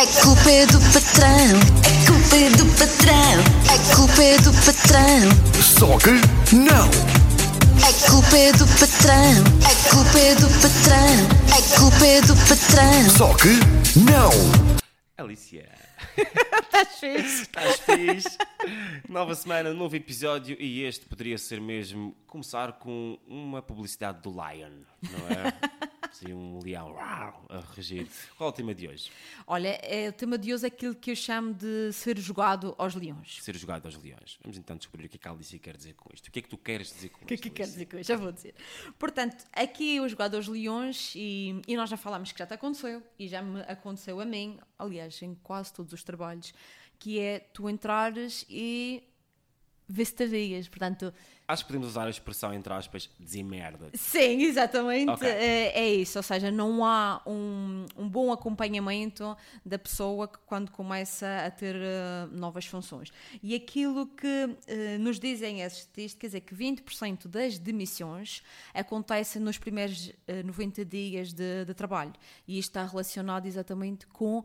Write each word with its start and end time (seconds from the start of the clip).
A 0.00 0.06
culpa 0.22 0.50
é 0.50 0.64
do 0.66 0.80
patrão. 0.80 1.60
A 1.84 2.06
culpa 2.06 2.36
é 2.36 2.50
do 2.56 2.64
patrão. 2.78 3.36
A 3.68 3.94
culpa 3.96 4.22
é 4.22 4.38
do 4.38 4.52
patrão. 4.64 5.62
Só 5.62 5.98
que 5.98 6.54
não! 6.56 6.88
A 7.86 8.10
culpa 8.10 8.38
é 8.38 8.52
do 8.52 8.66
patrão. 8.66 9.44
A 9.66 9.90
culpa 9.94 10.18
é 10.18 10.34
do 10.36 10.48
patrão. 10.62 11.12
A 11.52 11.78
culpa 11.78 12.06
é 12.06 12.20
do 12.22 12.34
patrão. 12.48 13.10
Só 13.16 13.34
que 13.34 13.48
não! 13.98 14.30
Alicia, 15.18 15.68
Estás 16.16 16.96
fixe? 16.98 17.42
estás 17.42 17.80
fixe? 17.80 18.38
Nova 19.08 19.34
semana, 19.34 19.74
novo 19.74 19.94
episódio 19.96 20.56
e 20.58 20.82
este 20.82 21.04
poderia 21.04 21.36
ser 21.36 21.60
mesmo 21.60 22.16
começar 22.26 22.72
com 22.72 23.18
uma 23.28 23.60
publicidade 23.60 24.22
do 24.22 24.30
Lion, 24.30 24.80
não 25.02 25.28
é? 25.28 25.52
Assim, 26.10 26.32
um 26.32 26.58
leão 26.62 26.92
uau, 26.92 27.46
a 27.48 27.60
regir. 27.74 28.08
Qual 28.36 28.48
é 28.48 28.52
o 28.52 28.52
tema 28.54 28.74
de 28.74 28.88
hoje? 28.88 29.10
Olha, 29.46 29.68
é, 29.82 30.08
o 30.08 30.12
tema 30.12 30.36
de 30.36 30.52
hoje 30.52 30.64
é 30.64 30.66
aquilo 30.66 30.94
que 30.94 31.12
eu 31.12 31.16
chamo 31.16 31.54
de 31.54 31.92
ser 31.92 32.18
jogado 32.18 32.74
aos 32.76 32.94
leões. 32.96 33.38
Ser 33.42 33.56
jogado 33.56 33.86
aos 33.86 33.96
leões. 33.96 34.38
Vamos 34.42 34.58
então 34.58 34.76
descobrir 34.76 35.06
o 35.06 35.08
que 35.08 35.16
é 35.16 35.20
que 35.20 35.28
a 35.28 35.30
Alicia 35.30 35.58
quer 35.58 35.76
dizer 35.76 35.94
com 35.94 36.10
isto. 36.12 36.26
O 36.26 36.30
que 36.32 36.40
é 36.40 36.42
que 36.42 36.48
tu 36.48 36.58
queres 36.58 36.88
dizer 36.92 37.10
com 37.10 37.22
O 37.22 37.26
que 37.26 37.34
é 37.34 37.36
isto? 37.36 37.42
que 37.44 37.50
quer 37.50 37.62
Alicia? 37.62 37.72
dizer 37.78 37.86
com 37.86 37.98
isto? 38.00 38.08
Já 38.08 38.16
vou 38.16 38.32
dizer. 38.32 38.54
Portanto, 38.98 39.44
aqui 39.52 39.96
eu 39.96 40.08
jogado 40.08 40.34
aos 40.34 40.48
leões 40.48 41.12
e, 41.14 41.62
e 41.68 41.76
nós 41.76 41.88
já 41.88 41.96
falámos 41.96 42.32
que 42.32 42.38
já 42.38 42.46
te 42.46 42.54
aconteceu 42.54 43.00
e 43.18 43.28
já 43.28 43.40
me 43.40 43.60
aconteceu 43.62 44.20
a 44.20 44.24
mim, 44.24 44.58
aliás, 44.78 45.22
em 45.22 45.34
quase 45.36 45.72
todos 45.72 45.92
os 45.92 46.02
trabalhos, 46.02 46.52
que 46.98 47.20
é 47.20 47.38
tu 47.38 47.70
entrares 47.70 48.44
e 48.50 49.04
vê-se 49.88 50.14
te 50.14 50.24
avias. 50.24 50.68
Portanto, 50.68 51.14
Acho 51.50 51.64
que 51.64 51.68
podemos 51.68 51.88
usar 51.88 52.06
a 52.06 52.10
expressão, 52.10 52.54
entre 52.54 52.72
aspas, 52.72 53.10
dizer 53.18 53.42
merda. 53.42 53.90
Sim, 53.94 54.42
exatamente. 54.42 55.10
Ok. 55.10 55.28
É, 55.28 55.80
é 55.80 55.94
isso. 55.94 56.16
Ou 56.18 56.22
seja, 56.22 56.48
não 56.48 56.84
há 56.84 57.20
um, 57.26 57.86
um 57.96 58.08
bom 58.08 58.32
acompanhamento 58.32 59.36
da 59.66 59.76
pessoa 59.76 60.28
que 60.28 60.38
quando 60.46 60.70
começa 60.70 61.26
a 61.44 61.50
ter 61.50 61.74
eh, 61.74 62.28
novas 62.30 62.66
funções. 62.66 63.10
E 63.42 63.52
aquilo 63.52 64.06
que 64.06 64.56
eh, 64.68 64.96
nos 64.98 65.18
dizem 65.18 65.64
as 65.64 65.78
estatísticas 65.78 66.36
é 66.36 66.40
que 66.40 66.54
20% 66.54 67.26
das 67.26 67.58
demissões 67.58 68.44
acontecem 68.72 69.42
nos 69.42 69.58
primeiros 69.58 70.12
eh, 70.28 70.44
90 70.44 70.84
dias 70.84 71.32
de, 71.32 71.64
de 71.64 71.74
trabalho. 71.74 72.12
E 72.46 72.60
isto 72.60 72.70
está 72.70 72.86
relacionado 72.86 73.46
exatamente 73.46 74.06
com 74.06 74.44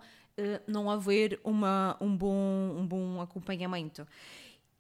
não 0.68 0.92
haver 0.92 1.40
uma, 1.46 1.96
um, 2.02 2.14
bom, 2.14 2.76
um 2.78 2.86
bom 2.86 3.22
acompanhamento. 3.22 4.06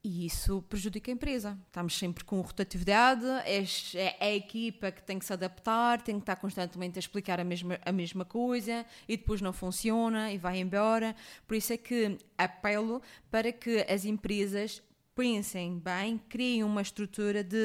E 0.06 0.28
isso 0.28 0.62
prejudica 0.70 1.12
a 1.12 1.14
empresa. 1.14 1.58
Estamos 1.66 1.98
sempre 1.98 2.24
com 2.24 2.40
rotatividade, 2.40 3.26
é, 3.44 3.64
é 3.96 4.16
a 4.20 4.36
equipa 4.36 4.92
que 4.92 5.02
tem 5.02 5.18
que 5.18 5.26
se 5.26 5.34
adaptar, 5.34 6.00
tem 6.00 6.18
que 6.18 6.22
estar 6.22 6.36
constantemente 6.36 7.00
a 7.00 7.02
explicar 7.02 7.40
a 7.40 7.44
mesma, 7.44 7.80
a 7.84 7.92
mesma 7.92 8.24
coisa 8.24 8.86
e 9.08 9.18
depois 9.18 9.42
não 9.42 9.52
funciona 9.52 10.32
e 10.32 10.38
vai 10.38 10.60
embora. 10.60 11.16
Por 11.48 11.56
isso 11.56 11.74
é 11.74 11.78
que 11.78 12.20
apelo 12.38 13.02
para 13.32 13.52
que 13.52 13.84
as 13.90 14.06
empresas 14.06 14.80
pensem 15.16 15.80
bem, 15.80 16.20
criem 16.30 16.64
uma 16.64 16.84
estrutura 16.84 17.44
de, 17.44 17.58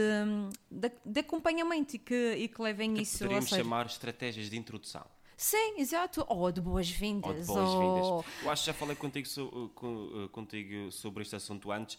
de, 0.70 0.90
de 1.04 1.20
acompanhamento 1.20 1.96
e 1.96 1.98
que, 1.98 2.36
e 2.38 2.48
que 2.48 2.62
levem 2.62 2.94
isso 3.02 3.16
a 3.16 3.18
Poderíamos 3.18 3.50
sério. 3.50 3.64
chamar 3.66 3.84
estratégias 3.84 4.48
de 4.48 4.56
introdução. 4.56 5.04
Sim, 5.42 5.80
exato. 5.80 6.22
Ou 6.28 6.52
de 6.52 6.60
boas-vindas. 6.60 7.30
Ou 7.30 7.40
de 7.40 7.46
boas-vindas. 7.46 8.26
Eu 8.42 8.50
acho 8.50 8.62
que 8.62 8.66
já 8.66 8.74
falei 8.74 8.94
contigo, 8.94 9.26
so- 9.26 9.72
com- 9.74 10.24
uh, 10.24 10.28
contigo 10.28 10.92
sobre 10.92 11.22
este 11.22 11.34
assunto 11.34 11.72
antes. 11.72 11.98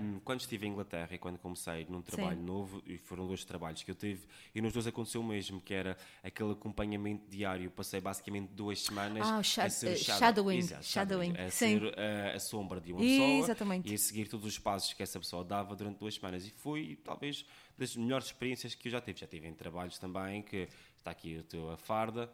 Um, 0.00 0.18
quando 0.20 0.40
estive 0.40 0.66
em 0.66 0.70
Inglaterra 0.70 1.08
e 1.14 1.18
quando 1.18 1.38
comecei 1.38 1.84
num 1.90 2.00
trabalho 2.00 2.38
Sim. 2.38 2.44
novo, 2.46 2.82
e 2.86 2.96
foram 2.96 3.26
dois 3.26 3.44
trabalhos 3.44 3.82
que 3.82 3.90
eu 3.90 3.94
tive, 3.94 4.26
e 4.54 4.62
nos 4.62 4.72
dois 4.72 4.86
aconteceu 4.86 5.20
o 5.20 5.24
mesmo, 5.24 5.60
que 5.60 5.74
era 5.74 5.98
aquele 6.24 6.52
acompanhamento 6.52 7.28
diário. 7.28 7.70
Passei 7.70 8.00
basicamente 8.00 8.48
duas 8.54 8.80
semanas 8.80 9.26
Ah, 9.28 9.42
shad- 9.42 9.66
a 9.66 9.70
ser 9.70 9.88
eh, 9.92 9.96
shadow- 9.96 10.18
shadowing, 10.20 10.56
Exato, 10.58 10.84
shadowing, 10.86 11.34
A 11.36 11.50
ser 11.50 11.82
uh, 11.84 11.92
a 12.36 12.40
sombra 12.40 12.80
de 12.80 12.90
uma 12.94 13.02
pessoa 13.02 13.28
Exatamente. 13.44 13.90
e 13.90 13.94
a 13.94 13.98
seguir 13.98 14.28
todos 14.28 14.46
os 14.46 14.58
passos 14.58 14.94
que 14.94 15.02
essa 15.02 15.18
pessoa 15.20 15.44
dava 15.44 15.76
durante 15.76 15.98
duas 15.98 16.14
semanas. 16.14 16.46
E 16.46 16.50
foi 16.50 16.98
talvez 17.04 17.44
das 17.76 17.94
melhores 17.94 18.28
experiências 18.28 18.74
que 18.74 18.88
eu 18.88 18.92
já 18.92 19.00
tive. 19.02 19.20
Já 19.20 19.26
tive 19.26 19.46
em 19.46 19.52
trabalhos 19.52 19.98
também 19.98 20.40
que 20.40 20.66
está 20.96 21.10
aqui 21.10 21.38
a 21.38 21.42
tua 21.42 21.76
farda. 21.76 22.30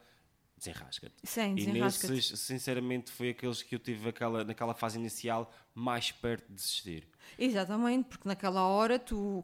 Desenrasca-te. 0.57 1.15
Sim, 1.25 1.53
E 1.53 1.55
desenrasca-te. 1.57 2.13
nesses, 2.13 2.39
sinceramente, 2.41 3.11
foi 3.11 3.31
aqueles 3.31 3.63
que 3.63 3.75
eu 3.75 3.79
tive 3.79 4.09
aquela, 4.09 4.45
naquela 4.45 4.75
fase 4.75 4.99
inicial 4.99 5.53
mais 5.75 6.11
perto 6.13 6.49
de 6.49 6.55
desistir. 6.55 7.09
Exatamente, 7.39 8.09
porque 8.09 8.27
naquela 8.29 8.63
hora 8.67 8.99
tu, 8.99 9.43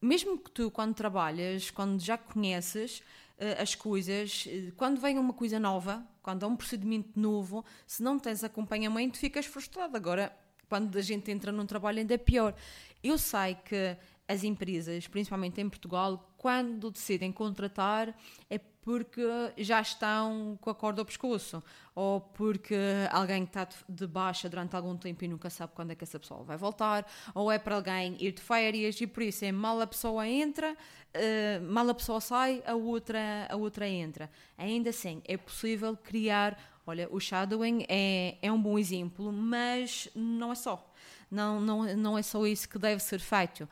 mesmo 0.00 0.38
que 0.38 0.50
tu 0.50 0.70
quando 0.70 0.94
trabalhas, 0.94 1.70
quando 1.70 2.00
já 2.00 2.16
conheces 2.18 3.02
eh, 3.38 3.60
as 3.60 3.74
coisas, 3.74 4.46
eh, 4.48 4.72
quando 4.76 5.00
vem 5.00 5.18
uma 5.18 5.32
coisa 5.32 5.58
nova, 5.60 6.04
quando 6.22 6.44
há 6.44 6.46
um 6.46 6.56
procedimento 6.56 7.18
novo, 7.18 7.64
se 7.86 8.02
não 8.02 8.18
tens 8.18 8.42
acompanhamento, 8.42 9.18
ficas 9.18 9.46
frustrado. 9.46 9.96
Agora, 9.96 10.34
quando 10.68 10.96
a 10.96 11.02
gente 11.02 11.30
entra 11.30 11.52
num 11.52 11.66
trabalho, 11.66 11.98
ainda 11.98 12.14
é 12.14 12.18
pior. 12.18 12.54
Eu 13.02 13.18
sei 13.18 13.54
que 13.54 13.96
as 14.26 14.42
empresas, 14.42 15.06
principalmente 15.06 15.60
em 15.60 15.68
Portugal, 15.68 16.33
quando 16.44 16.90
decidem 16.90 17.32
contratar, 17.32 18.14
é 18.50 18.58
porque 18.58 19.22
já 19.56 19.80
estão 19.80 20.58
com 20.60 20.68
a 20.68 20.74
corda 20.74 21.00
ao 21.00 21.06
pescoço, 21.06 21.62
ou 21.94 22.20
porque 22.20 22.76
alguém 23.10 23.44
está 23.44 23.66
de- 23.88 24.06
baixa 24.06 24.46
durante 24.46 24.76
algum 24.76 24.94
tempo 24.94 25.24
e 25.24 25.28
nunca 25.28 25.48
sabe 25.48 25.72
quando 25.74 25.92
é 25.92 25.94
que 25.94 26.04
essa 26.04 26.20
pessoa 26.20 26.42
vai 26.44 26.58
voltar, 26.58 27.10
ou 27.34 27.50
é 27.50 27.58
para 27.58 27.76
alguém 27.76 28.14
ir 28.20 28.32
de 28.32 28.42
férias 28.42 29.00
e 29.00 29.06
por 29.06 29.22
isso 29.22 29.42
é 29.42 29.50
mal 29.50 29.80
a 29.80 29.86
pessoa 29.86 30.28
entra, 30.28 30.76
eh, 31.14 31.60
mal 31.60 31.88
a 31.88 31.94
pessoa 31.94 32.20
sai, 32.20 32.62
a 32.66 32.74
outra, 32.74 33.46
a 33.48 33.56
outra 33.56 33.88
entra. 33.88 34.30
Ainda 34.58 34.90
assim, 34.90 35.22
é 35.26 35.38
possível 35.38 35.96
criar. 35.96 36.58
Olha, 36.86 37.08
o 37.10 37.18
shadowing 37.18 37.86
é, 37.88 38.36
é 38.42 38.52
um 38.52 38.60
bom 38.60 38.78
exemplo, 38.78 39.32
mas 39.32 40.10
não 40.14 40.52
é 40.52 40.54
só. 40.54 40.92
Não, 41.30 41.58
não, 41.58 41.96
não 41.96 42.18
é 42.18 42.22
só 42.22 42.46
isso 42.46 42.68
que 42.68 42.78
deve 42.78 43.00
ser 43.02 43.18
feito. 43.18 43.66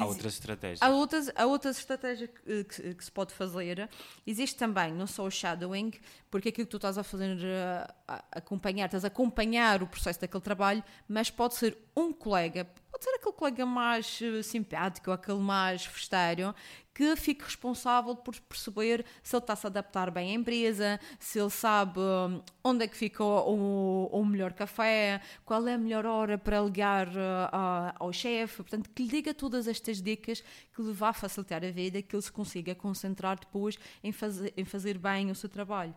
Há 0.00 0.06
outras 0.06 0.32
estratégias. 0.34 0.82
Há 0.82 0.88
outras, 0.90 1.30
há 1.36 1.46
outras 1.46 1.78
estratégias 1.78 2.28
que, 2.30 2.64
que- 2.64 2.94
que 2.94 3.04
se 3.04 3.12
pode 3.12 3.32
fazer. 3.32 3.88
Existe 4.26 4.56
também, 4.56 4.92
não 4.92 5.06
só 5.06 5.24
o 5.24 5.30
shadowing, 5.30 5.92
porque 6.30 6.48
aquilo 6.48 6.66
que 6.66 6.70
tu 6.72 6.78
estás 6.78 6.98
a 6.98 7.04
fazer, 7.04 7.38
eh, 7.44 7.86
a, 8.08 8.24
acompanhar, 8.32 8.86
estás 8.86 9.04
a 9.04 9.08
acompanhar 9.08 9.82
o 9.82 9.86
processo 9.86 10.20
daquele 10.20 10.42
trabalho, 10.42 10.82
mas 11.08 11.30
pode 11.30 11.54
ser 11.54 11.78
um 11.96 12.12
colega, 12.12 12.64
pode 12.90 13.04
ser 13.04 13.10
aquele 13.10 13.34
colega 13.34 13.64
mais 13.64 14.18
eh, 14.20 14.42
simpático, 14.42 15.12
aquele 15.12 15.38
mais 15.38 15.84
festeiro, 15.86 16.52
que 16.94 17.16
fique 17.16 17.42
responsável 17.44 18.14
por 18.14 18.38
perceber 18.40 19.04
se 19.22 19.34
ele 19.34 19.42
está-se 19.42 19.66
a 19.66 19.68
adaptar 19.68 20.10
bem 20.12 20.30
à 20.30 20.34
empresa, 20.34 21.00
se 21.18 21.40
ele 21.40 21.50
sabe 21.50 21.98
hum, 21.98 22.40
onde 22.62 22.84
é 22.84 22.88
que 22.88 22.96
fica 22.96 23.24
o, 23.24 24.08
o- 24.12 24.24
melhor 24.24 24.52
café, 24.52 25.20
qual 25.44 25.66
é 25.66 25.74
a 25.74 25.78
melhor 25.78 26.06
hora 26.06 26.38
para 26.38 26.60
ligar 26.60 27.08
uh, 27.08 27.92
ao 27.98 28.12
chefe, 28.12 28.58
portanto, 28.58 28.88
que 28.94 29.02
lhe 29.02 29.08
diga 29.08 29.34
todas 29.34 29.66
estas 29.66 30.00
dicas 30.00 30.42
que 30.74 30.82
lhe 30.82 30.92
vá 30.92 31.12
facilitar 31.12 31.64
a 31.64 31.70
vida, 31.70 32.00
que 32.00 32.14
ele 32.14 32.22
se 32.22 32.30
consiga 32.30 32.74
concentrar 32.74 33.38
depois 33.40 33.76
em 34.02 34.12
fazer, 34.12 34.52
em 34.56 34.64
fazer 34.64 34.96
bem 34.96 35.30
o 35.30 35.34
seu 35.34 35.48
trabalho. 35.48 35.94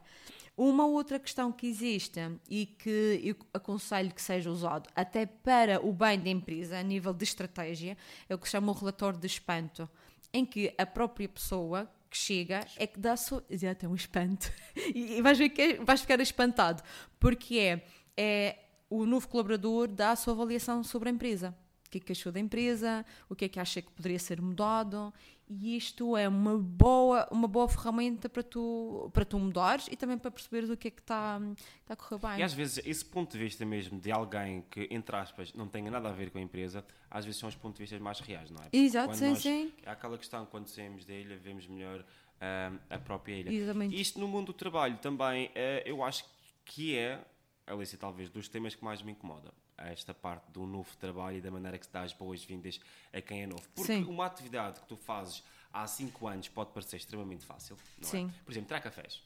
Uma 0.58 0.88
outra 0.88 1.20
questão 1.20 1.52
que 1.52 1.68
existe 1.68 2.20
e 2.50 2.66
que 2.66 3.22
eu 3.24 3.36
aconselho 3.54 4.12
que 4.12 4.22
seja 4.22 4.50
usado 4.50 4.90
até 4.96 5.24
para 5.28 5.80
o 5.86 5.94
bem 5.94 6.20
da 6.20 6.30
empresa, 6.32 6.80
a 6.80 6.82
nível 6.82 7.14
de 7.14 7.24
estratégia, 7.24 7.96
é 8.28 8.34
o 8.34 8.40
que 8.40 8.48
se 8.48 8.54
chama 8.54 8.72
o 8.72 8.76
relatório 8.76 9.20
de 9.20 9.28
espanto, 9.28 9.88
em 10.34 10.46
que 10.46 10.74
a 10.78 10.86
própria 10.86 11.28
pessoa 11.28 11.90
que 12.10 12.18
chega 12.18 12.66
é 12.78 12.88
que 12.88 13.00
dá 13.00 13.16
sua. 13.18 13.44
Exato, 13.50 13.86
é 13.86 13.90
um 13.90 13.96
espanto. 13.96 14.52
E 14.96 15.22
vais, 15.22 15.38
ver 15.38 15.50
que 15.50 15.62
é- 15.62 15.84
vais 15.84 16.02
ficar 16.02 16.20
espantado, 16.20 16.82
porque 17.20 17.58
é, 17.58 17.86
é 18.16 18.60
o 18.90 19.06
novo 19.06 19.28
colaborador 19.28 19.88
dá 19.88 20.12
a 20.12 20.16
sua 20.16 20.34
avaliação 20.34 20.84
sobre 20.84 21.10
a 21.10 21.12
empresa. 21.12 21.56
O 21.88 21.90
que 21.90 22.00
é 22.00 22.02
que 22.02 22.12
achou 22.12 22.34
da 22.34 22.40
empresa, 22.40 23.06
o 23.30 23.36
que 23.36 23.46
é 23.46 23.50
que 23.50 23.60
acha 23.62 23.82
que 23.82 23.90
poderia 23.90 24.20
ser 24.20 24.42
mudado, 24.42 25.14
e 25.48 25.78
isto 25.78 26.18
é 26.18 26.28
uma 26.28 26.58
boa, 26.58 27.26
uma 27.32 27.48
boa 27.48 27.70
ferramenta 27.70 28.28
para 28.28 28.44
tu, 28.44 29.10
para 29.14 29.24
tu 29.24 29.40
mudares 29.40 29.88
e 29.90 29.96
também 29.96 30.18
para 30.18 30.30
perceberes 30.30 30.70
o 30.70 30.76
que 30.76 30.90
é 30.90 30.92
que 30.92 31.00
está, 31.00 31.40
está 31.80 31.94
a 31.94 31.96
correr 31.96 32.20
bem. 32.20 32.40
E 32.40 32.44
às 32.44 32.54
vezes, 32.54 32.86
esse 32.86 33.06
ponto 33.06 33.32
de 33.32 33.38
vista 33.38 33.66
mesmo 33.66 34.02
de 34.02 34.12
alguém 34.12 34.66
que, 34.70 34.90
entre 34.92 35.16
aspas, 35.16 35.54
não 35.54 35.66
tenha 35.70 35.90
nada 35.90 36.10
a 36.10 36.12
ver 36.12 36.30
com 36.30 36.38
a 36.40 36.42
empresa, 36.42 36.86
às 37.10 37.24
vezes 37.24 37.40
são 37.40 37.48
os 37.48 37.56
pontos 37.56 37.78
de 37.78 37.84
vista 37.84 37.98
mais 38.04 38.20
reais, 38.20 38.52
não 38.52 38.60
é? 38.60 38.64
Porque 38.64 38.78
Exato, 38.78 39.16
sim, 39.16 39.26
nós- 39.30 39.42
sim. 39.42 39.72
Há 39.86 39.94
aquela 39.94 40.18
questão, 40.18 40.46
quando 40.46 40.68
saímos 40.68 41.06
da 41.06 41.14
ilha, 41.14 41.38
vemos 41.38 41.66
melhor 41.68 42.04
ahm, 42.42 42.78
a 42.90 43.00
própria 43.00 43.34
ilha. 43.34 43.54
Exatamente. 43.54 43.96
Isto 44.00 44.20
no 44.20 44.28
mundo 44.28 44.48
do 44.48 44.54
trabalho 44.54 44.98
também, 44.98 45.50
eh, 45.56 45.84
eu 45.86 46.04
acho 46.04 46.26
que 46.66 46.98
é, 46.98 47.24
Alice, 47.66 47.96
talvez, 47.96 48.30
dos 48.30 48.50
temas 48.50 48.76
que 48.76 48.84
mais 48.84 49.02
me 49.02 49.14
incomoda. 49.14 49.54
Esta 49.78 50.14
parte 50.14 50.50
do 50.52 50.66
novo 50.66 50.96
trabalho 50.98 51.38
e 51.38 51.42
da 51.42 51.52
maneira 51.52 51.78
que 51.78 51.86
se 51.86 51.92
dá 51.92 52.02
as 52.02 52.14
boas-vindas 52.14 52.80
a 53.14 53.22
quem 53.22 53.44
é 53.44 53.48
novo. 53.48 53.62
Porque 53.76 53.94
Sim. 53.94 54.04
uma 54.06 54.26
atividade 54.26 54.80
que 54.80 54.88
tu 54.88 54.98
fazes 54.98 55.44
há 55.72 55.86
5 55.86 56.28
anos 56.28 56.48
pode 56.50 56.72
parecer 56.72 56.98
extremamente 56.98 57.46
fácil, 57.46 57.78
não 58.02 58.10
Sim. 58.10 58.32
é? 58.34 58.44
Por 58.44 58.52
exemplo, 58.52 58.68
tirar 58.68 58.82
cafés. 58.82 59.22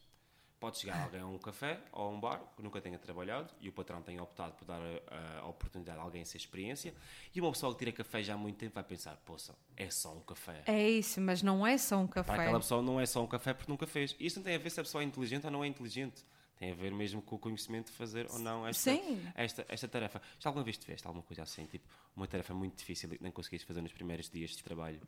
Pode 0.60 0.78
chegar 0.78 1.02
alguém 1.06 1.22
a 1.22 1.26
um 1.26 1.40
café 1.40 1.80
ou 1.92 2.04
a 2.04 2.10
um 2.10 2.20
bar 2.20 2.40
que 2.56 2.62
nunca 2.62 2.80
tenha 2.82 3.00
trabalhado 3.00 3.52
e 3.60 3.70
o 3.70 3.72
patrão 3.72 4.02
tenha 4.02 4.22
optado 4.22 4.54
por 4.54 4.66
dar 4.66 4.80
a, 4.80 5.40
a 5.40 5.48
oportunidade 5.48 5.98
a 5.98 6.02
alguém 6.02 6.22
essa 6.22 6.38
experiência 6.38 6.94
e 7.34 7.42
uma 7.42 7.52
pessoa 7.52 7.74
que 7.74 7.80
tira 7.80 7.92
café 7.92 8.22
já 8.22 8.34
há 8.36 8.38
muito 8.38 8.58
tempo 8.58 8.76
vai 8.76 8.84
pensar, 8.84 9.16
poça, 9.26 9.56
é 9.76 9.90
só 9.90 10.14
um 10.14 10.20
café. 10.20 10.62
É 10.68 10.90
isso, 10.90 11.20
mas 11.20 11.42
não 11.42 11.66
é 11.66 11.78
só 11.78 11.98
um 11.98 12.06
Para 12.06 12.24
café. 12.24 12.42
aquela 12.42 12.60
pessoa 12.60 12.82
não 12.82 13.00
é 13.00 13.06
só 13.06 13.24
um 13.24 13.28
café 13.28 13.54
porque 13.54 13.72
nunca 13.72 13.88
fez. 13.88 14.16
Isto 14.20 14.38
não 14.38 14.44
tem 14.44 14.56
a 14.56 14.60
ver 14.60 14.70
se 14.70 14.80
a 14.80 14.84
pessoa 14.84 15.02
é 15.02 15.06
inteligente 15.06 15.46
ou 15.46 15.52
não 15.52 15.64
é 15.64 15.68
inteligente. 15.68 16.24
Tem 16.62 16.74
a 16.74 16.76
ver 16.76 16.92
mesmo 16.92 17.24
com 17.24 17.38
o 17.38 17.40
conhecimento 17.40 17.88
de 17.88 17.94
fazer 17.94 18.28
ou 18.30 18.38
não 18.38 18.68
esta, 18.68 18.92
Sim. 18.92 19.20
esta, 19.34 19.66
esta 19.68 19.88
tarefa. 19.88 20.22
Já 20.38 20.48
alguma 20.48 20.64
vez 20.64 20.78
tiveste 20.78 21.08
alguma 21.08 21.24
coisa 21.24 21.42
assim, 21.42 21.66
tipo, 21.66 21.90
uma 22.16 22.28
tarefa 22.28 22.54
muito 22.54 22.78
difícil 22.78 23.12
e 23.12 23.18
que 23.18 23.24
não 23.24 23.32
conseguiste 23.32 23.66
fazer 23.66 23.82
nos 23.82 23.92
primeiros 23.92 24.30
dias 24.30 24.52
de 24.52 24.64
trabalho? 24.64 25.02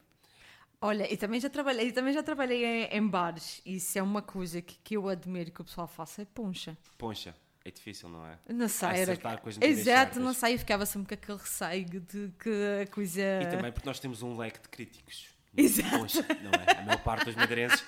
Olha, 0.82 1.14
e 1.14 1.16
também 1.16 1.40
já 1.40 1.52
trabalhei, 1.52 1.92
também 1.92 2.12
já 2.12 2.24
trabalhei 2.24 2.66
em, 2.66 2.98
em 2.98 3.08
bares. 3.08 3.62
Isso 3.64 4.00
é 4.00 4.02
uma 4.02 4.24
coisa 4.24 4.64
que, 4.64 4.80
que 4.84 4.98
eu 4.98 5.08
admiro 5.08 5.52
que 5.52 5.62
o 5.62 5.64
pessoal 5.64 5.86
faça, 5.86 6.24
é 6.24 6.26
poncha. 6.26 6.76
Poncha, 6.98 7.36
é 7.64 7.70
difícil, 7.70 8.10
não 8.10 8.26
é? 8.26 8.40
Não 8.50 8.68
sei, 8.68 8.90
era. 8.90 9.02
Acertar 9.12 9.40
com 9.40 9.50
as 9.50 9.56
medidas 9.56 9.80
Exato, 9.80 10.20
não 10.20 10.34
sei, 10.34 10.56
eu 10.56 10.58
ficava 10.58 10.88
sempre 10.88 11.16
com 11.16 11.24
aquele 11.24 11.38
receio 11.38 11.86
de 11.86 12.34
que 12.40 12.82
a 12.82 12.88
coisa. 12.88 13.22
E 13.44 13.46
também 13.46 13.72
porque 13.72 13.88
nós 13.88 14.00
temos 14.00 14.24
um 14.24 14.36
leque 14.36 14.60
de 14.60 14.70
críticos. 14.70 15.28
Exato. 15.56 16.00
Poncha, 16.00 16.26
não 16.42 16.50
é? 16.50 16.80
A 16.80 16.82
maior 16.82 17.04
parte 17.04 17.26
dos 17.26 17.36
madeirenses 17.36 17.86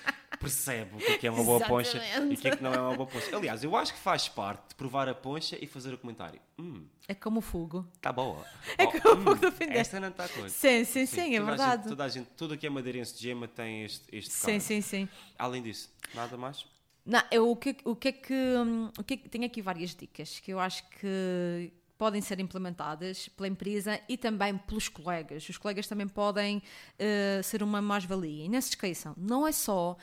percebe 0.50 0.94
o 0.96 0.98
que 0.98 1.12
é, 1.12 1.18
que 1.18 1.26
é 1.26 1.30
uma 1.30 1.42
boa 1.44 1.60
poncha 1.60 2.00
e 2.30 2.34
o 2.34 2.36
que 2.36 2.48
é 2.48 2.56
que 2.56 2.62
não 2.62 2.72
é 2.72 2.78
uma 2.80 2.94
boa 2.96 3.06
poncha. 3.08 3.36
Aliás, 3.36 3.62
eu 3.64 3.76
acho 3.76 3.92
que 3.94 3.98
faz 4.00 4.28
parte 4.28 4.70
de 4.70 4.74
provar 4.74 5.08
a 5.08 5.14
poncha 5.14 5.56
e 5.60 5.66
fazer 5.66 5.92
o 5.94 5.98
comentário. 5.98 6.40
Hum, 6.58 6.84
É 7.08 7.14
como 7.14 7.38
o 7.38 7.42
fogo. 7.42 7.86
está 7.94 8.12
boa. 8.12 8.44
É 8.78 8.84
Oh, 8.84 8.90
como 9.00 9.20
o 9.20 9.24
fogo 9.24 9.34
do 9.40 9.52
fim 9.52 9.64
Esta 9.70 10.00
não 10.00 10.08
está 10.08 10.28
coisa. 10.28 10.48
Sim, 10.48 10.84
sim, 10.84 11.06
sim, 11.06 11.34
é 11.36 11.38
toda 11.40 11.42
a 11.42 11.56
verdade. 11.56 11.82
gente- 11.82 11.88
toda 11.90 12.04
a 12.04 12.08
gente, 12.08 12.26
tudo 12.36 12.54
aqui 12.54 12.66
é 12.66 12.70
madeirense 12.70 13.14
de 13.16 13.22
gema 13.22 13.46
tem 13.48 13.84
este, 13.84 14.04
este 14.16 14.32
Sim, 14.32 14.58
sim, 14.60 14.80
sim. 14.80 15.08
Além 15.38 15.62
disso, 15.62 15.90
nada 16.14 16.36
mais? 16.36 16.64
Não, 17.04 17.22
eu, 17.30 17.50
o, 17.50 17.54
que, 17.56 17.76
o 17.84 17.94
que 17.94 18.08
é 18.08 18.12
que. 18.12 18.34
hum, 18.34 18.90
O 18.98 19.04
que 19.04 19.14
é 19.14 19.16
que 19.16 19.28
tenho 19.28 19.44
aqui 19.46 19.62
várias 19.62 19.94
dicas 19.94 20.40
que 20.40 20.52
eu 20.52 20.58
acho 20.58 20.82
que 20.90 21.72
podem 21.96 22.20
ser 22.20 22.38
implementadas 22.40 23.28
pela 23.28 23.48
empresa 23.48 23.98
e 24.08 24.18
também 24.18 24.58
pelos 24.58 24.86
colegas. 24.88 25.48
Os 25.48 25.56
colegas 25.56 25.86
também 25.86 26.06
podem 26.06 26.62
eh, 26.98 27.40
ser 27.42 27.62
uma 27.62 27.80
mais-valia. 27.80 28.44
E 28.44 28.48
não 28.50 28.60
se 28.60 28.70
esqueçam, 28.70 29.14
não 29.16 29.46
é 29.46 29.52
só 29.52 29.96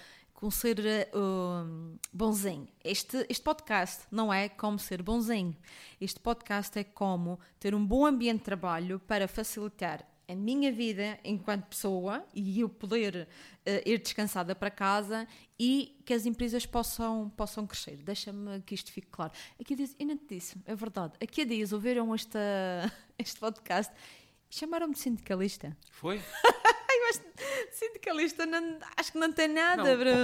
com 0.43 0.51
ser 0.51 1.07
um, 1.15 1.95
bonzinho. 2.11 2.67
Este, 2.83 3.25
este 3.29 3.41
podcast 3.41 4.01
não 4.11 4.33
é 4.33 4.49
como 4.49 4.77
ser 4.77 5.01
bonzinho. 5.01 5.55
Este 6.01 6.19
podcast 6.19 6.77
é 6.77 6.83
como 6.83 7.39
ter 7.61 7.73
um 7.73 7.85
bom 7.85 8.05
ambiente 8.05 8.39
de 8.39 8.43
trabalho 8.43 8.99
para 8.99 9.25
facilitar 9.25 10.05
a 10.27 10.35
minha 10.35 10.69
vida 10.69 11.17
enquanto 11.23 11.67
pessoa 11.67 12.25
e 12.33 12.59
eu 12.59 12.67
poder 12.67 13.25
eh, 13.65 13.83
ir 13.89 13.99
descansada 13.99 14.53
para 14.53 14.69
casa 14.69 15.25
e 15.57 15.97
que 16.05 16.13
as 16.13 16.25
empresas 16.25 16.65
possam, 16.65 17.29
possam 17.37 17.65
crescer. 17.65 17.95
Deixa-me 18.03 18.61
que 18.63 18.75
isto 18.75 18.91
fique 18.91 19.07
claro. 19.07 19.31
Aqui 19.57 19.77
diz, 19.77 19.95
eu 19.97 20.07
não 20.07 20.17
te 20.17 20.35
disse, 20.35 20.57
é 20.65 20.75
verdade. 20.75 21.13
Aqui 21.21 21.43
a 21.43 21.45
dias 21.45 21.71
ouviram 21.71 22.13
esta, 22.13 22.37
este 23.17 23.39
podcast 23.39 23.93
e 24.51 24.55
chamaram-me 24.55 24.93
de 24.93 24.99
sindicalista. 24.99 25.77
Foi? 25.89 26.21
Sindicalista 27.71 28.45
não- 28.45 28.79
acho 28.97 29.11
que 29.11 29.17
não 29.17 29.31
tem 29.31 29.47
nada, 29.47 29.83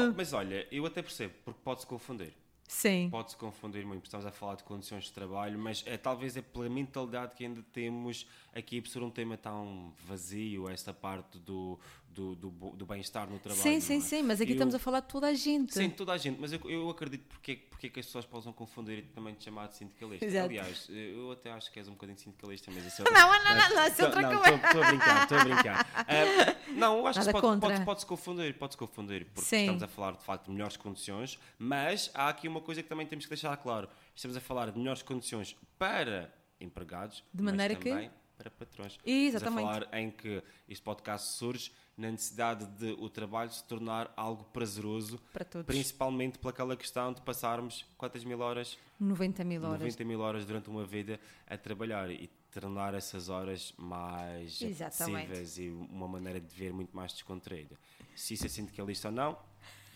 Não, 0.09 0.13
mas 0.15 0.33
olha, 0.33 0.67
eu 0.71 0.85
até 0.85 1.01
percebo, 1.01 1.33
porque 1.43 1.59
pode-se 1.63 1.87
confundir. 1.87 2.33
Sim. 2.69 3.09
Pode-se 3.09 3.35
confundir 3.35 3.83
muito, 3.83 4.05
estamos 4.05 4.27
a 4.27 4.31
falar 4.31 4.53
de 4.53 4.63
condições 4.63 5.05
de 5.05 5.11
trabalho, 5.11 5.57
mas 5.57 5.83
é, 5.87 5.97
talvez 5.97 6.37
é 6.37 6.41
pela 6.43 6.69
mentalidade 6.69 7.33
que 7.33 7.43
ainda 7.43 7.63
temos 7.73 8.27
aqui 8.53 8.79
por 8.79 8.89
ser 8.89 9.01
um 9.01 9.09
tema 9.09 9.35
tão 9.35 9.91
vazio, 10.05 10.69
esta 10.69 10.93
parte 10.93 11.39
do, 11.39 11.79
do, 12.07 12.35
do, 12.35 12.49
do 12.51 12.85
bem-estar 12.85 13.27
no 13.27 13.39
trabalho. 13.39 13.63
Sim, 13.63 13.79
sim, 13.79 13.97
não 13.97 14.05
é? 14.05 14.07
sim, 14.07 14.21
mas 14.21 14.39
aqui 14.39 14.51
Eu- 14.51 14.55
estamos 14.55 14.75
a 14.75 14.79
falar 14.79 14.99
de 14.99 15.07
toda 15.07 15.25
a 15.27 15.33
gente. 15.33 15.73
Sim, 15.73 15.89
toda 15.89 16.13
a 16.13 16.17
gente, 16.17 16.39
mas 16.39 16.53
eu, 16.53 16.59
eu 16.65 16.89
acredito 16.91 17.23
porque, 17.27 17.55
porque 17.55 17.89
que 17.89 17.99
as 17.99 18.05
pessoas 18.05 18.25
possam 18.25 18.53
confundir 18.53 18.99
e 18.99 19.01
também 19.01 19.33
te 19.33 19.45
chamar 19.45 19.67
de 19.69 19.75
sindicalista. 19.77 20.25
Exato. 20.25 20.45
Aliás, 20.45 20.87
eu 20.89 21.31
até 21.31 21.51
acho 21.51 21.71
que 21.71 21.79
és 21.79 21.87
um 21.87 21.93
bocadinho 21.93 22.19
sindicalista, 22.19 22.69
mas 22.71 22.85
isso 22.85 23.01
é. 23.01 23.05
Não, 23.11 23.29
não, 23.31 23.55
não, 23.55 23.75
não, 23.75 23.87
isso 23.87 24.01
é 24.01 24.05
outra 24.05 24.21
não, 24.21 24.41
coisa. 24.41 24.55
Estou 24.55 24.83
a 24.83 24.87
brincar, 24.87 25.23
estou 25.23 25.37
a 25.39 25.43
brincar. 25.43 25.89
Ah, 26.09 26.55
não, 26.69 26.97
eu 26.99 27.07
acho 27.07 27.19
que 27.19 27.25
Nada 27.25 27.37
se 27.37 27.41
pode, 27.41 27.41
contra. 27.41 27.69
pode, 27.69 27.85
pode-se 27.85 28.05
confundir, 28.05 28.53
pode-se 28.57 28.77
confundir, 28.77 29.25
porque 29.33 29.47
Sim. 29.49 29.61
estamos 29.61 29.83
a 29.83 29.87
falar 29.87 30.13
de 30.13 30.23
facto 30.23 30.45
de 30.45 30.51
melhores 30.51 30.77
condições, 30.77 31.37
mas 31.57 32.09
há 32.13 32.29
aqui 32.29 32.47
uma 32.47 32.58
coisa 32.61 32.81
que 32.83 32.89
também 32.89 33.05
temos 33.07 33.25
que 33.25 33.29
deixar 33.29 33.55
claro. 33.57 33.87
Estamos 34.15 34.35
a 34.37 34.41
falar 34.41 34.71
de 34.71 34.77
melhores 34.79 35.01
condições 35.01 35.55
para 35.77 36.33
empregados, 36.59 37.23
De 37.33 37.41
maneira 37.43 37.73
mas 37.75 37.83
que- 37.83 37.89
também 37.89 38.11
para 38.37 38.49
patrões. 38.49 38.97
Exatamente. 39.05 39.35
Estamos 39.35 39.59
a 39.59 39.61
falar 39.89 39.99
em 39.99 40.11
que 40.11 40.41
este 40.67 40.81
podcast 40.81 41.27
surge 41.33 41.71
na 41.97 42.09
necessidade 42.09 42.65
de 42.67 42.91
o 42.93 43.09
trabalho 43.09 43.51
se 43.51 43.61
tornar 43.65 44.13
algo 44.15 44.45
prazeroso 44.45 45.19
Para 45.33 45.43
todos. 45.43 45.65
Principalmente 45.65 46.39
pelaquela 46.39 46.77
questão 46.77 47.11
de 47.11 47.21
passarmos 47.21 47.85
quantas 47.97 48.23
mil 48.23 48.39
horas? 48.39 48.77
90 48.97 49.43
mil 49.43 49.61
horas. 49.63 49.79
90 49.81 50.05
mil 50.05 50.21
horas 50.21 50.45
durante 50.45 50.69
uma 50.69 50.85
vida 50.85 51.19
a 51.47 51.57
trabalhar 51.57 52.09
e 52.09 52.27
tornar 52.49 52.93
essas 52.93 53.27
horas 53.27 53.73
mais 53.77 54.61
Exatamente. 54.61 55.31
acessíveis 55.33 55.57
e 55.57 55.69
uma 55.69 56.07
maneira 56.07 56.39
de 56.39 56.55
ver 56.55 56.71
muito 56.71 56.95
mais 56.95 57.11
descontraída. 57.11 57.75
Se 58.15 58.35
isso 58.35 58.45
é 58.45 58.49
sindicalista 58.49 59.09
ou 59.09 59.13
não, 59.13 59.37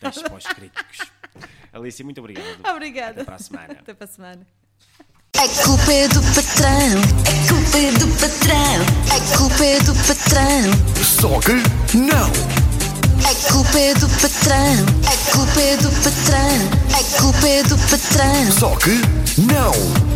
deixe 0.02 0.22
para 0.22 0.36
os 0.36 0.44
críticos. 0.52 0.98
Alice, 1.74 2.04
muito 2.04 2.20
obrigado. 2.20 2.46
Obrigada. 2.70 3.22
Até 3.22 3.24
para 3.24 3.36
a 3.36 3.40
semana. 3.40 3.74
Até 3.74 3.94
para 3.94 4.06
a 4.06 4.08
semana. 4.08 4.48
É 5.36 5.48
culpa 5.64 5.92
é 5.92 6.08
do 6.08 6.22
patrão, 6.22 7.02
é 7.26 7.48
culpa 7.50 7.78
é 7.78 7.92
do 7.92 8.08
patrão, 8.20 9.16
é 9.16 9.38
culpa 9.38 9.66
é 9.66 9.80
do 9.80 9.94
patrão, 10.08 11.04
Só 11.04 11.40
que 11.42 11.98
não! 11.98 12.64
é 13.28 13.52
culpa 13.52 13.80
é 13.80 13.94
do 13.96 14.08
patrão, 14.08 14.86
é 15.12 15.32
culpa 15.32 15.62
é 15.62 15.78
do 15.78 15.90
patrão, 16.04 17.00
é 17.00 17.20
culpa 17.20 17.48
é 17.50 17.64
do 17.64 17.78
patrão. 17.90 18.52
Só 18.52 18.76
que 18.78 19.02
não! 19.42 20.13